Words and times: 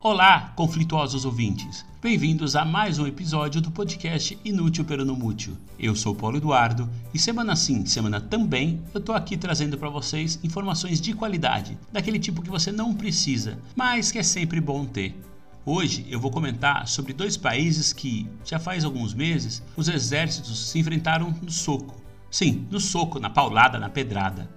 Olá, 0.00 0.52
conflituosos 0.54 1.24
ouvintes. 1.24 1.84
Bem-vindos 2.00 2.54
a 2.54 2.64
mais 2.64 3.00
um 3.00 3.06
episódio 3.08 3.60
do 3.60 3.72
podcast 3.72 4.38
Inútil 4.44 4.84
Peronomútil. 4.84 5.56
Eu 5.76 5.96
sou 5.96 6.14
Paulo 6.14 6.36
Eduardo 6.36 6.88
e 7.12 7.18
semana 7.18 7.56
sim, 7.56 7.84
semana 7.84 8.20
também, 8.20 8.80
eu 8.94 9.00
tô 9.00 9.12
aqui 9.12 9.36
trazendo 9.36 9.76
para 9.76 9.88
vocês 9.88 10.38
informações 10.44 11.00
de 11.00 11.12
qualidade, 11.14 11.76
daquele 11.90 12.20
tipo 12.20 12.42
que 12.42 12.48
você 12.48 12.70
não 12.70 12.94
precisa, 12.94 13.58
mas 13.74 14.12
que 14.12 14.20
é 14.20 14.22
sempre 14.22 14.60
bom 14.60 14.86
ter. 14.86 15.20
Hoje 15.66 16.06
eu 16.08 16.20
vou 16.20 16.30
comentar 16.30 16.86
sobre 16.86 17.12
dois 17.12 17.36
países 17.36 17.92
que, 17.92 18.30
já 18.44 18.60
faz 18.60 18.84
alguns 18.84 19.12
meses, 19.12 19.64
os 19.76 19.88
exércitos 19.88 20.68
se 20.68 20.78
enfrentaram 20.78 21.34
no 21.42 21.50
soco. 21.50 22.00
Sim, 22.30 22.68
no 22.70 22.78
soco, 22.78 23.18
na 23.18 23.30
paulada, 23.30 23.80
na 23.80 23.88
pedrada. 23.88 24.48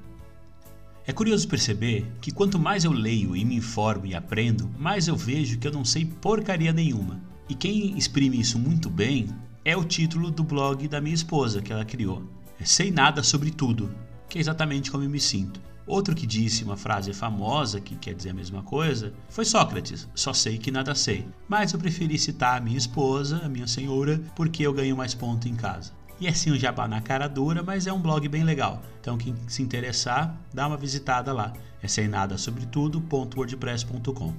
É 1.05 1.11
curioso 1.11 1.47
perceber 1.47 2.05
que 2.21 2.31
quanto 2.31 2.59
mais 2.59 2.83
eu 2.83 2.91
leio 2.91 3.35
e 3.35 3.43
me 3.43 3.55
informo 3.55 4.05
e 4.05 4.13
aprendo, 4.13 4.69
mais 4.77 5.07
eu 5.07 5.15
vejo 5.15 5.57
que 5.57 5.67
eu 5.67 5.71
não 5.71 5.83
sei 5.83 6.05
porcaria 6.05 6.71
nenhuma. 6.71 7.19
E 7.49 7.55
quem 7.55 7.97
exprime 7.97 8.39
isso 8.39 8.59
muito 8.59 8.87
bem 8.89 9.27
é 9.65 9.75
o 9.75 9.83
título 9.83 10.29
do 10.29 10.43
blog 10.43 10.87
da 10.87 11.01
minha 11.01 11.15
esposa 11.15 11.61
que 11.61 11.73
ela 11.73 11.83
criou. 11.83 12.23
É 12.59 12.65
Sei 12.65 12.91
Nada 12.91 13.23
Sobre 13.23 13.49
Tudo, 13.49 13.93
que 14.29 14.37
é 14.37 14.41
exatamente 14.41 14.91
como 14.91 15.03
eu 15.03 15.09
me 15.09 15.19
sinto. 15.19 15.59
Outro 15.87 16.15
que 16.15 16.27
disse 16.27 16.63
uma 16.63 16.77
frase 16.77 17.11
famosa 17.13 17.81
que 17.81 17.95
quer 17.95 18.13
dizer 18.13 18.29
a 18.29 18.35
mesma 18.35 18.61
coisa 18.61 19.11
foi 19.27 19.43
Sócrates: 19.43 20.07
só 20.13 20.31
sei 20.31 20.59
que 20.59 20.71
nada 20.71 20.93
sei. 20.93 21.25
Mas 21.49 21.73
eu 21.73 21.79
preferi 21.79 22.17
citar 22.19 22.57
a 22.57 22.63
minha 22.63 22.77
esposa, 22.77 23.41
a 23.43 23.49
minha 23.49 23.67
senhora, 23.67 24.21
porque 24.35 24.65
eu 24.65 24.73
ganho 24.73 24.95
mais 24.95 25.15
ponto 25.15 25.49
em 25.49 25.55
casa. 25.55 25.91
E 26.21 26.27
é 26.27 26.33
sim 26.33 26.51
um 26.51 26.55
jabá 26.55 26.87
na 26.87 27.01
cara 27.01 27.27
dura, 27.27 27.63
mas 27.63 27.87
é 27.87 27.91
um 27.91 27.99
blog 27.99 28.27
bem 28.27 28.43
legal. 28.43 28.79
Então 29.01 29.17
quem 29.17 29.35
se 29.47 29.63
interessar, 29.63 30.39
dá 30.53 30.67
uma 30.67 30.77
visitada 30.77 31.33
lá. 31.33 31.51
É 31.81 31.87
sem 31.87 32.07
nada 32.07 32.37
sobre 32.37 32.67
tudo.wordpress.com. 32.67 34.31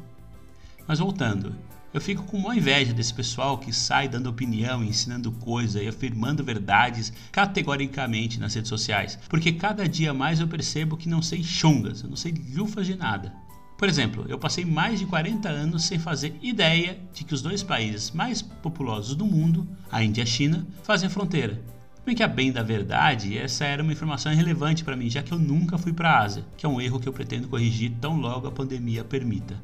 Mas 0.86 1.00
voltando, 1.00 1.52
eu 1.92 2.00
fico 2.00 2.22
com 2.22 2.36
uma 2.36 2.54
inveja 2.54 2.92
desse 2.92 3.12
pessoal 3.12 3.58
que 3.58 3.72
sai 3.72 4.08
dando 4.08 4.30
opinião, 4.30 4.84
ensinando 4.84 5.32
coisa 5.32 5.82
e 5.82 5.88
afirmando 5.88 6.44
verdades 6.44 7.12
categoricamente 7.32 8.38
nas 8.38 8.54
redes 8.54 8.68
sociais, 8.68 9.18
porque 9.28 9.50
cada 9.50 9.88
dia 9.88 10.14
mais 10.14 10.38
eu 10.38 10.46
percebo 10.46 10.96
que 10.96 11.08
não 11.08 11.20
sei 11.20 11.42
chongas, 11.42 12.04
eu 12.04 12.08
não 12.08 12.16
sei 12.16 12.32
lufas 12.54 12.86
de 12.86 12.94
nada. 12.94 13.34
Por 13.76 13.88
exemplo, 13.88 14.24
eu 14.28 14.38
passei 14.38 14.64
mais 14.64 15.00
de 15.00 15.06
40 15.06 15.48
anos 15.48 15.82
sem 15.82 15.98
fazer 15.98 16.38
ideia 16.40 17.00
de 17.12 17.24
que 17.24 17.34
os 17.34 17.42
dois 17.42 17.64
países 17.64 18.12
mais 18.12 18.40
populosos 18.40 19.16
do 19.16 19.26
mundo, 19.26 19.66
a 19.90 20.04
Índia 20.04 20.20
e 20.20 20.22
a 20.22 20.26
China, 20.26 20.64
fazem 20.84 21.10
fronteira. 21.10 21.71
Bem 22.04 22.16
que 22.16 22.22
a 22.24 22.28
bem 22.28 22.50
da 22.50 22.64
verdade, 22.64 23.38
essa 23.38 23.64
era 23.64 23.80
uma 23.80 23.92
informação 23.92 24.34
relevante 24.34 24.82
para 24.82 24.96
mim, 24.96 25.08
já 25.08 25.22
que 25.22 25.32
eu 25.32 25.38
nunca 25.38 25.78
fui 25.78 25.92
para 25.92 26.10
a 26.10 26.18
Ásia, 26.18 26.44
que 26.56 26.66
é 26.66 26.68
um 26.68 26.80
erro 26.80 26.98
que 26.98 27.08
eu 27.08 27.12
pretendo 27.12 27.46
corrigir 27.46 27.92
tão 28.00 28.16
logo 28.16 28.48
a 28.48 28.50
pandemia 28.50 29.04
permita. 29.04 29.54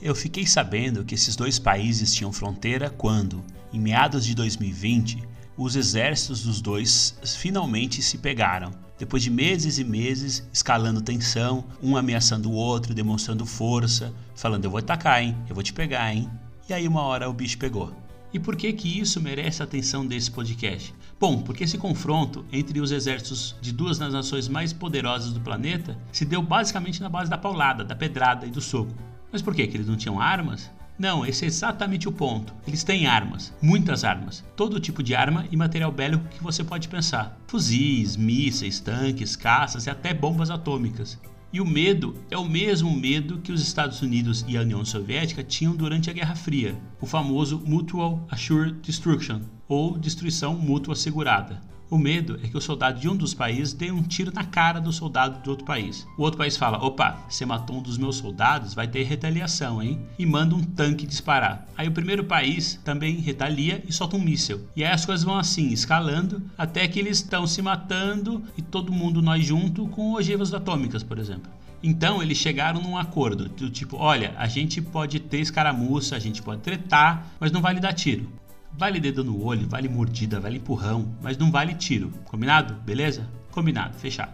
Eu 0.00 0.14
fiquei 0.14 0.46
sabendo 0.46 1.04
que 1.04 1.14
esses 1.14 1.36
dois 1.36 1.58
países 1.58 2.14
tinham 2.14 2.32
fronteira 2.32 2.88
quando, 2.88 3.44
em 3.74 3.78
meados 3.78 4.24
de 4.24 4.34
2020, 4.34 5.22
os 5.54 5.76
exércitos 5.76 6.42
dos 6.44 6.62
dois 6.62 7.18
finalmente 7.36 8.00
se 8.00 8.16
pegaram. 8.16 8.70
Depois 8.98 9.22
de 9.22 9.28
meses 9.28 9.76
e 9.76 9.84
meses 9.84 10.48
escalando 10.50 11.02
tensão, 11.02 11.66
um 11.82 11.94
ameaçando 11.94 12.50
o 12.50 12.54
outro, 12.54 12.94
demonstrando 12.94 13.44
força, 13.44 14.14
falando 14.34 14.64
eu 14.64 14.70
vou 14.70 14.78
atacar, 14.78 15.22
hein? 15.22 15.36
Eu 15.46 15.54
vou 15.54 15.62
te 15.62 15.74
pegar, 15.74 16.14
hein? 16.14 16.30
E 16.66 16.72
aí 16.72 16.88
uma 16.88 17.02
hora 17.02 17.28
o 17.28 17.34
bicho 17.34 17.58
pegou. 17.58 17.94
E 18.32 18.38
por 18.38 18.56
que 18.56 18.72
que 18.72 18.98
isso 18.98 19.20
merece 19.20 19.60
a 19.60 19.66
atenção 19.66 20.06
desse 20.06 20.30
podcast? 20.30 20.94
Bom, 21.20 21.42
porque 21.42 21.64
esse 21.64 21.76
confronto 21.76 22.46
entre 22.50 22.80
os 22.80 22.90
exércitos 22.90 23.54
de 23.60 23.72
duas 23.72 23.98
das 23.98 24.14
nações 24.14 24.48
mais 24.48 24.72
poderosas 24.72 25.34
do 25.34 25.40
planeta 25.40 25.98
se 26.10 26.24
deu 26.24 26.40
basicamente 26.40 27.02
na 27.02 27.10
base 27.10 27.28
da 27.28 27.36
paulada, 27.36 27.84
da 27.84 27.94
pedrada 27.94 28.46
e 28.46 28.50
do 28.50 28.62
soco. 28.62 28.94
Mas 29.30 29.42
por 29.42 29.54
quê? 29.54 29.66
Que 29.66 29.76
eles 29.76 29.86
não 29.86 29.98
tinham 29.98 30.18
armas? 30.18 30.70
Não, 30.98 31.26
esse 31.26 31.44
é 31.44 31.48
exatamente 31.48 32.08
o 32.08 32.12
ponto. 32.12 32.54
Eles 32.66 32.82
têm 32.82 33.06
armas, 33.06 33.52
muitas 33.60 34.02
armas, 34.02 34.42
todo 34.56 34.80
tipo 34.80 35.02
de 35.02 35.14
arma 35.14 35.44
e 35.50 35.58
material 35.58 35.92
bélico 35.92 36.26
que 36.28 36.42
você 36.42 36.64
pode 36.64 36.88
pensar: 36.88 37.38
fuzis, 37.46 38.16
mísseis, 38.16 38.80
tanques, 38.80 39.36
caças 39.36 39.84
e 39.84 39.90
até 39.90 40.14
bombas 40.14 40.50
atômicas. 40.50 41.20
E 41.52 41.60
o 41.60 41.66
medo 41.66 42.14
é 42.30 42.38
o 42.38 42.48
mesmo 42.48 42.96
medo 42.96 43.40
que 43.40 43.52
os 43.52 43.60
Estados 43.60 44.00
Unidos 44.00 44.42
e 44.48 44.56
a 44.56 44.62
União 44.62 44.82
Soviética 44.86 45.44
tinham 45.44 45.76
durante 45.76 46.08
a 46.08 46.14
Guerra 46.14 46.34
Fria, 46.34 46.80
o 46.98 47.04
famoso 47.04 47.60
Mutual 47.66 48.26
Assured 48.30 48.80
Destruction, 48.80 49.40
ou 49.70 49.96
destruição 49.96 50.54
mútua 50.54 50.94
assegurada. 50.94 51.62
O 51.88 51.98
medo 51.98 52.38
é 52.42 52.46
que 52.46 52.56
o 52.56 52.60
soldado 52.60 53.00
de 53.00 53.08
um 53.08 53.16
dos 53.16 53.34
países 53.34 53.72
dê 53.72 53.90
um 53.90 54.02
tiro 54.02 54.32
na 54.32 54.44
cara 54.44 54.80
do 54.80 54.92
soldado 54.92 55.42
do 55.42 55.50
outro 55.50 55.64
país. 55.64 56.06
O 56.16 56.22
outro 56.22 56.38
país 56.38 56.56
fala: 56.56 56.78
opa, 56.84 57.18
você 57.28 57.44
matou 57.44 57.78
um 57.78 57.82
dos 57.82 57.98
meus 57.98 58.16
soldados, 58.16 58.74
vai 58.74 58.86
ter 58.86 59.02
retaliação, 59.02 59.82
hein? 59.82 60.00
E 60.16 60.24
manda 60.24 60.54
um 60.54 60.62
tanque 60.62 61.04
disparar. 61.04 61.66
Aí 61.76 61.88
o 61.88 61.92
primeiro 61.92 62.22
país 62.22 62.78
também 62.84 63.16
retalia 63.16 63.82
e 63.88 63.92
solta 63.92 64.16
um 64.16 64.20
míssil. 64.20 64.68
E 64.76 64.84
aí 64.84 64.92
as 64.92 65.04
coisas 65.04 65.24
vão 65.24 65.36
assim, 65.36 65.72
escalando, 65.72 66.40
até 66.56 66.86
que 66.86 67.00
eles 67.00 67.18
estão 67.18 67.44
se 67.44 67.60
matando 67.60 68.42
e 68.56 68.62
todo 68.62 68.92
mundo 68.92 69.20
nós 69.20 69.44
junto 69.44 69.88
com 69.88 70.14
ogivas 70.14 70.54
atômicas, 70.54 71.02
por 71.02 71.18
exemplo. 71.18 71.50
Então 71.82 72.22
eles 72.22 72.38
chegaram 72.38 72.80
num 72.80 72.96
acordo 72.96 73.48
do 73.48 73.68
tipo: 73.68 73.96
olha, 73.96 74.34
a 74.36 74.46
gente 74.46 74.80
pode 74.80 75.18
ter 75.18 75.40
escaramuça, 75.40 76.14
a 76.14 76.20
gente 76.20 76.40
pode 76.40 76.60
tretar, 76.60 77.26
mas 77.40 77.50
não 77.50 77.60
vale 77.60 77.80
dar 77.80 77.92
tiro. 77.92 78.30
Vale 78.72 79.00
dedo 79.00 79.24
no 79.24 79.44
olho, 79.44 79.68
vale 79.68 79.88
mordida, 79.88 80.40
vale 80.40 80.58
empurrão, 80.58 81.14
mas 81.22 81.36
não 81.36 81.50
vale 81.50 81.74
tiro. 81.74 82.10
Combinado? 82.24 82.74
Beleza? 82.82 83.28
Combinado, 83.50 83.96
fechado. 83.96 84.32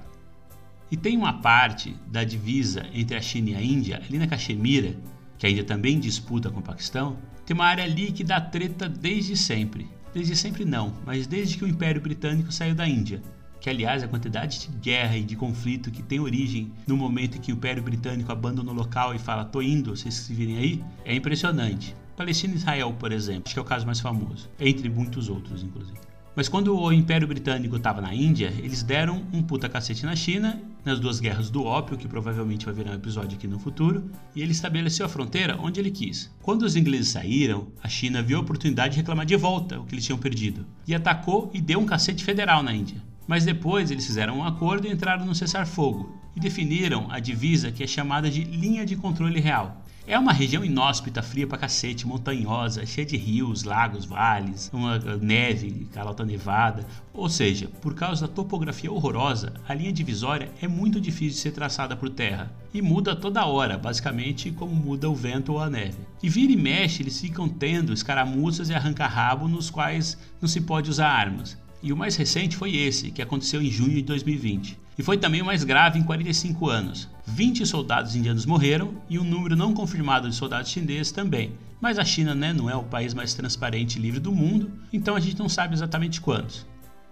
E 0.90 0.96
tem 0.96 1.16
uma 1.16 1.32
parte 1.32 1.96
da 2.06 2.22
divisa 2.22 2.86
entre 2.94 3.16
a 3.16 3.20
China 3.20 3.50
e 3.50 3.54
a 3.56 3.62
Índia, 3.62 4.02
ali 4.06 4.18
na 4.18 4.26
Caxemira, 4.26 4.96
que 5.36 5.46
a 5.46 5.50
Índia 5.50 5.64
também 5.64 5.98
disputa 5.98 6.50
com 6.50 6.60
o 6.60 6.62
Paquistão, 6.62 7.16
tem 7.44 7.54
uma 7.54 7.64
área 7.64 7.84
ali 7.84 8.12
que 8.12 8.22
dá 8.22 8.40
treta 8.40 8.88
desde 8.88 9.36
sempre. 9.36 9.88
Desde 10.14 10.36
sempre 10.36 10.64
não, 10.64 10.94
mas 11.04 11.26
desde 11.26 11.58
que 11.58 11.64
o 11.64 11.68
Império 11.68 12.00
Britânico 12.00 12.52
saiu 12.52 12.74
da 12.74 12.88
Índia. 12.88 13.20
Que 13.60 13.68
aliás 13.68 14.02
a 14.02 14.08
quantidade 14.08 14.60
de 14.60 14.68
guerra 14.78 15.16
e 15.16 15.24
de 15.24 15.34
conflito 15.34 15.90
que 15.90 16.02
tem 16.02 16.20
origem 16.20 16.72
no 16.86 16.96
momento 16.96 17.36
em 17.36 17.40
que 17.40 17.52
o 17.52 17.54
Império 17.54 17.82
Britânico 17.82 18.30
abandona 18.30 18.70
o 18.70 18.74
local 18.74 19.14
e 19.14 19.18
fala 19.18 19.44
tô 19.44 19.60
indo, 19.60 19.96
vocês 19.96 20.14
se 20.14 20.32
virem 20.32 20.56
aí, 20.56 20.84
é 21.04 21.14
impressionante. 21.14 21.94
Palestina 22.16 22.54
e 22.54 22.56
Israel, 22.56 22.94
por 22.98 23.12
exemplo, 23.12 23.42
acho 23.44 23.54
que 23.54 23.58
é 23.58 23.62
o 23.62 23.64
caso 23.64 23.84
mais 23.84 24.00
famoso, 24.00 24.48
entre 24.58 24.88
muitos 24.88 25.28
outros, 25.28 25.62
inclusive. 25.62 25.98
Mas 26.34 26.48
quando 26.48 26.78
o 26.78 26.92
Império 26.92 27.26
Britânico 27.26 27.76
estava 27.76 28.00
na 28.00 28.14
Índia, 28.14 28.52
eles 28.58 28.82
deram 28.82 29.22
um 29.32 29.42
puta 29.42 29.68
cacete 29.70 30.04
na 30.04 30.14
China, 30.14 30.60
nas 30.84 31.00
duas 31.00 31.18
guerras 31.18 31.48
do 31.48 31.64
ópio, 31.64 31.96
que 31.96 32.06
provavelmente 32.06 32.66
vai 32.66 32.74
virar 32.74 32.90
um 32.90 32.94
episódio 32.94 33.36
aqui 33.36 33.46
no 33.46 33.58
futuro, 33.58 34.10
e 34.34 34.42
ele 34.42 34.52
estabeleceu 34.52 35.06
a 35.06 35.08
fronteira 35.08 35.58
onde 35.58 35.80
ele 35.80 35.90
quis. 35.90 36.30
Quando 36.42 36.62
os 36.62 36.76
ingleses 36.76 37.08
saíram, 37.08 37.68
a 37.82 37.88
China 37.88 38.22
viu 38.22 38.36
a 38.36 38.42
oportunidade 38.42 38.94
de 38.94 39.00
reclamar 39.00 39.24
de 39.24 39.36
volta 39.36 39.80
o 39.80 39.84
que 39.84 39.94
eles 39.94 40.04
tinham 40.04 40.18
perdido, 40.18 40.66
e 40.86 40.94
atacou 40.94 41.50
e 41.54 41.60
deu 41.60 41.80
um 41.80 41.86
cacete 41.86 42.22
federal 42.22 42.62
na 42.62 42.74
Índia. 42.74 43.02
Mas 43.26 43.44
depois 43.44 43.90
eles 43.90 44.06
fizeram 44.06 44.38
um 44.38 44.44
acordo 44.44 44.86
e 44.86 44.92
entraram 44.92 45.24
no 45.24 45.34
cessar-fogo, 45.34 46.16
e 46.36 46.40
definiram 46.40 47.10
a 47.10 47.18
divisa 47.18 47.72
que 47.72 47.82
é 47.82 47.86
chamada 47.86 48.30
de 48.30 48.44
linha 48.44 48.84
de 48.84 48.94
controle 48.94 49.40
real. 49.40 49.82
É 50.08 50.16
uma 50.16 50.32
região 50.32 50.64
inóspita, 50.64 51.20
fria 51.20 51.48
pra 51.48 51.58
cacete, 51.58 52.06
montanhosa, 52.06 52.86
cheia 52.86 53.04
de 53.04 53.16
rios, 53.16 53.64
lagos, 53.64 54.04
vales, 54.04 54.70
uma 54.72 55.00
neve, 55.20 55.88
calota 55.92 56.24
nevada. 56.24 56.86
Ou 57.12 57.28
seja, 57.28 57.66
por 57.82 57.92
causa 57.92 58.28
da 58.28 58.32
topografia 58.32 58.92
horrorosa, 58.92 59.54
a 59.66 59.74
linha 59.74 59.92
divisória 59.92 60.48
é 60.62 60.68
muito 60.68 61.00
difícil 61.00 61.30
de 61.34 61.40
ser 61.40 61.50
traçada 61.50 61.96
por 61.96 62.08
terra 62.08 62.52
e 62.72 62.80
muda 62.80 63.16
toda 63.16 63.46
hora, 63.46 63.76
basicamente 63.76 64.52
como 64.52 64.72
muda 64.72 65.10
o 65.10 65.14
vento 65.14 65.54
ou 65.54 65.60
a 65.60 65.68
neve. 65.68 65.98
E 66.22 66.28
vira 66.28 66.52
e 66.52 66.56
mexe, 66.56 67.02
eles 67.02 67.20
ficam 67.20 67.48
tendo 67.48 67.92
escaramuças 67.92 68.68
e 68.68 68.74
arranca-rabo 68.74 69.48
nos 69.48 69.70
quais 69.70 70.16
não 70.40 70.48
se 70.48 70.60
pode 70.60 70.88
usar 70.88 71.08
armas. 71.08 71.58
E 71.82 71.92
o 71.92 71.96
mais 71.96 72.16
recente 72.16 72.56
foi 72.56 72.76
esse, 72.76 73.10
que 73.10 73.22
aconteceu 73.22 73.62
em 73.62 73.70
junho 73.70 73.94
de 73.94 74.02
2020. 74.02 74.78
E 74.98 75.02
foi 75.02 75.18
também 75.18 75.42
o 75.42 75.44
mais 75.44 75.62
grave 75.62 75.98
em 75.98 76.02
45 76.02 76.68
anos. 76.68 77.08
20 77.26 77.66
soldados 77.66 78.16
indianos 78.16 78.46
morreram 78.46 78.94
e 79.08 79.18
um 79.18 79.24
número 79.24 79.54
não 79.54 79.74
confirmado 79.74 80.28
de 80.28 80.34
soldados 80.34 80.70
chineses 80.70 81.12
também. 81.12 81.52
Mas 81.80 81.98
a 81.98 82.04
China 82.04 82.34
né, 82.34 82.52
não 82.52 82.70
é 82.70 82.74
o 82.74 82.82
país 82.82 83.12
mais 83.12 83.34
transparente 83.34 83.98
e 83.98 84.02
livre 84.02 84.20
do 84.20 84.32
mundo, 84.32 84.72
então 84.92 85.14
a 85.14 85.20
gente 85.20 85.38
não 85.38 85.48
sabe 85.48 85.74
exatamente 85.74 86.20
quantos. 86.20 86.66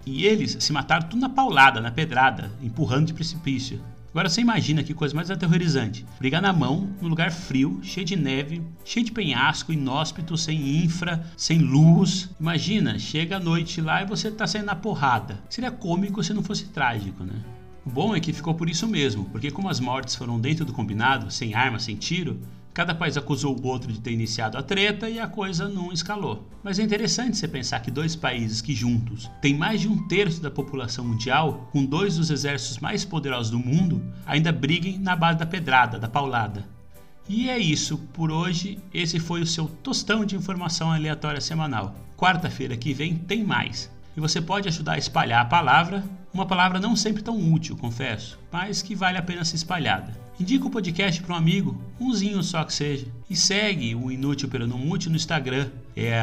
E 0.07 0.25
eles 0.25 0.57
se 0.61 0.73
mataram 0.73 1.09
tudo 1.09 1.21
na 1.21 1.29
paulada, 1.29 1.81
na 1.81 1.91
pedrada, 1.91 2.51
empurrando 2.63 3.07
de 3.07 3.15
precipício. 3.15 3.81
Agora 4.15 4.29
você 4.29 4.41
imagina 4.41 4.85
que 4.85 4.95
coisa 4.95 5.13
mais 5.13 5.29
aterrorizante. 5.29 6.07
Brigar 6.21 6.41
na 6.41 6.53
mão, 6.53 6.89
num 7.03 7.09
lugar 7.09 7.33
frio, 7.33 7.81
cheio 7.83 8.07
de 8.07 8.15
neve, 8.15 8.63
cheio 8.85 9.05
de 9.05 9.11
penhasco, 9.11 9.73
inóspito, 9.73 10.39
sem 10.39 10.85
infra, 10.85 11.27
sem 11.37 11.59
luz. 11.59 12.31
Imagina, 12.39 12.97
chega 12.97 13.39
a 13.39 13.41
noite 13.41 13.81
lá 13.81 14.03
e 14.03 14.07
você 14.07 14.31
tá 14.31 14.47
saindo 14.47 14.67
na 14.67 14.77
porrada. 14.77 15.43
Seria 15.51 15.73
cômico 15.73 16.23
se 16.23 16.33
não 16.33 16.45
fosse 16.45 16.67
trágico, 16.67 17.25
né? 17.25 17.35
O 17.85 17.91
bom 17.91 18.15
é 18.15 18.21
que 18.21 18.33
ficou 18.33 18.55
por 18.55 18.71
isso 18.71 18.87
mesmo, 18.87 19.25
porque 19.31 19.51
como 19.51 19.69
as 19.69 19.81
mortes 19.81 20.15
foram 20.15 20.39
dentro 20.39 20.65
do 20.65 20.73
combinado, 20.73 21.29
sem 21.29 21.53
arma, 21.53 21.81
sem 21.81 21.97
tiro, 21.97 22.41
Cada 22.75 22.93
país 22.93 23.17
acusou 23.17 23.57
o 23.57 23.67
outro 23.69 23.93
de 23.93 24.01
ter 24.01 24.11
iniciado 24.11 24.59
a 24.59 24.63
treta 24.63 25.09
e 25.09 25.21
a 25.21 25.29
coisa 25.29 25.69
não 25.69 25.93
escalou. 25.93 26.45
Mas 26.61 26.81
é 26.81 26.83
interessante 26.83 27.37
você 27.37 27.47
pensar 27.47 27.79
que 27.79 27.89
dois 27.89 28.17
países 28.17 28.61
que 28.61 28.75
juntos 28.75 29.31
têm 29.41 29.57
mais 29.57 29.81
de 29.81 29.87
um 29.87 30.09
terço 30.09 30.43
da 30.43 30.51
população 30.51 31.05
mundial, 31.05 31.69
com 31.71 31.85
dois 31.85 32.17
dos 32.17 32.31
exércitos 32.31 32.81
mais 32.81 33.05
poderosos 33.05 33.53
do 33.53 33.61
mundo, 33.61 34.05
ainda 34.27 34.51
briguem 34.51 34.99
na 34.99 35.15
base 35.15 35.39
da 35.39 35.47
pedrada, 35.47 36.01
da 36.01 36.09
paulada. 36.09 36.69
E 37.29 37.49
é 37.49 37.57
isso 37.57 37.97
por 38.13 38.33
hoje. 38.33 38.81
Esse 38.93 39.21
foi 39.21 39.41
o 39.41 39.47
seu 39.47 39.67
tostão 39.67 40.25
de 40.25 40.35
informação 40.35 40.91
aleatória 40.91 41.41
semanal. 41.41 41.95
Quarta-feira 42.17 42.77
que 42.77 42.93
vem 42.93 43.15
tem 43.15 43.45
mais. 43.45 43.89
E 44.17 44.21
você 44.21 44.41
pode 44.41 44.69
ajudar 44.69 44.93
a 44.93 44.99
espalhar 44.99 45.43
a 45.43 45.45
palavra, 45.45 46.05
uma 46.33 46.47
palavra 46.47 46.79
não 46.79 46.95
sempre 46.95 47.23
tão 47.23 47.53
útil, 47.53 47.77
confesso, 47.77 48.39
mas 48.51 48.83
que 48.83 48.95
vale 48.95 49.19
a 49.19 49.23
pena 49.23 49.45
ser 49.45 49.57
espalhada. 49.57 50.13
Indica 50.39 50.67
o 50.67 50.71
podcast 50.71 51.23
para 51.23 51.35
um 51.35 51.39
amigo, 51.39 51.81
umzinho 52.01 52.43
só 52.43 52.65
que 52.65 52.73
seja. 52.73 53.07
E 53.31 53.37
segue 53.37 53.95
o 53.95 54.11
Inútil 54.11 54.49
Peronomútil 54.49 55.11
no 55.11 55.17
Instagram, 55.17 55.69
é 55.97 56.21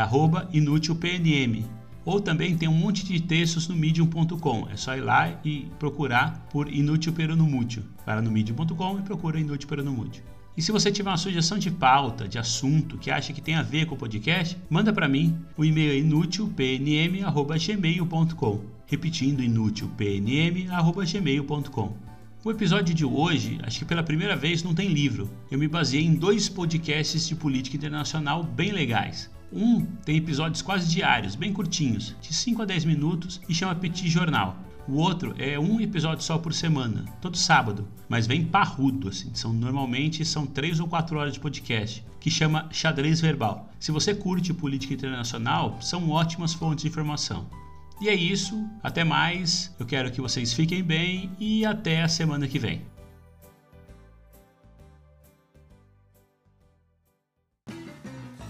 inútilpnm. 0.51 1.65
Ou 2.03 2.19
também 2.19 2.57
tem 2.57 2.67
um 2.67 2.73
monte 2.73 3.05
de 3.05 3.21
textos 3.21 3.67
no 3.67 3.75
medium.com. 3.75 4.67
É 4.71 4.75
só 4.75 4.97
ir 4.97 5.01
lá 5.01 5.39
e 5.45 5.67
procurar 5.77 6.47
por 6.51 6.67
Inútil 6.71 7.13
Peronomútil. 7.13 7.83
Vai 8.05 8.15
lá 8.15 8.21
no 8.21 8.31
medium.com 8.31 8.99
e 8.99 9.01
procura 9.01 9.39
Inútil 9.39 9.69
Peronomútil. 9.69 10.23
E 10.55 10.61
se 10.61 10.71
você 10.71 10.91
tiver 10.91 11.09
uma 11.09 11.17
sugestão 11.17 11.57
de 11.57 11.71
pauta, 11.71 12.27
de 12.27 12.37
assunto 12.37 12.97
que 12.97 13.09
acha 13.09 13.31
que 13.31 13.39
tem 13.41 13.55
a 13.55 13.61
ver 13.61 13.85
com 13.85 13.95
o 13.95 13.97
podcast, 13.97 14.57
manda 14.69 14.91
para 14.91 15.07
mim. 15.07 15.37
O 15.55 15.63
e-mail 15.63 15.91
é 15.91 15.97
inútilpnm@gmail.com. 15.97 18.61
Repetindo 18.85 19.41
inútilpnm@gmail.com. 19.41 22.11
O 22.43 22.51
episódio 22.51 22.93
de 22.93 23.05
hoje, 23.05 23.59
acho 23.63 23.79
que 23.79 23.85
pela 23.85 24.03
primeira 24.03 24.35
vez, 24.35 24.63
não 24.63 24.73
tem 24.73 24.89
livro. 24.89 25.29
Eu 25.49 25.57
me 25.59 25.67
baseei 25.67 26.03
em 26.03 26.15
dois 26.15 26.49
podcasts 26.49 27.27
de 27.27 27.35
política 27.35 27.77
internacional 27.77 28.43
bem 28.43 28.71
legais. 28.71 29.29
Um 29.53 29.85
tem 30.05 30.15
episódios 30.15 30.61
quase 30.61 30.89
diários, 30.89 31.35
bem 31.35 31.51
curtinhos, 31.51 32.15
de 32.21 32.33
5 32.33 32.61
a 32.61 32.65
10 32.65 32.85
minutos 32.85 33.41
e 33.49 33.53
chama 33.53 33.75
Petit 33.75 34.09
Jornal. 34.09 34.57
O 34.87 34.93
outro 34.93 35.35
é 35.37 35.59
um 35.59 35.79
episódio 35.79 36.23
só 36.23 36.37
por 36.37 36.53
semana, 36.53 37.05
todo 37.21 37.37
sábado, 37.37 37.87
mas 38.09 38.25
vem 38.25 38.43
parrudo, 38.43 39.09
assim. 39.09 39.29
São 39.33 39.53
normalmente 39.53 40.25
são 40.25 40.45
três 40.45 40.79
ou 40.79 40.87
quatro 40.87 41.17
horas 41.19 41.33
de 41.33 41.39
podcast, 41.39 42.03
que 42.19 42.31
chama 42.31 42.67
Xadrez 42.71 43.21
Verbal. 43.21 43.69
Se 43.79 43.91
você 43.91 44.15
curte 44.15 44.53
política 44.53 44.93
internacional, 44.93 45.77
são 45.81 46.09
ótimas 46.09 46.53
fontes 46.53 46.83
de 46.83 46.89
informação. 46.89 47.47
E 48.01 48.09
é 48.09 48.15
isso, 48.15 48.67
até 48.81 49.03
mais. 49.03 49.75
Eu 49.79 49.85
quero 49.85 50.11
que 50.11 50.19
vocês 50.19 50.53
fiquem 50.53 50.83
bem 50.83 51.31
e 51.39 51.63
até 51.65 52.01
a 52.01 52.07
semana 52.07 52.47
que 52.47 52.57
vem. 52.57 52.81